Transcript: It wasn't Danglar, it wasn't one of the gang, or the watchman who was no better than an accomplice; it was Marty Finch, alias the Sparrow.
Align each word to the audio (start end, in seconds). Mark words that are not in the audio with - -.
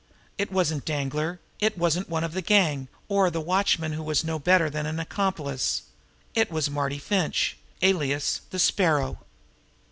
It 0.39 0.51
wasn't 0.51 0.83
Danglar, 0.83 1.39
it 1.59 1.77
wasn't 1.77 2.09
one 2.09 2.23
of 2.23 2.33
the 2.33 2.41
gang, 2.41 2.87
or 3.07 3.29
the 3.29 3.39
watchman 3.39 3.93
who 3.93 4.01
was 4.01 4.23
no 4.23 4.39
better 4.39 4.67
than 4.67 4.87
an 4.87 4.99
accomplice; 4.99 5.83
it 6.33 6.49
was 6.49 6.71
Marty 6.71 6.97
Finch, 6.97 7.55
alias 7.83 8.41
the 8.49 8.57
Sparrow. 8.57 9.19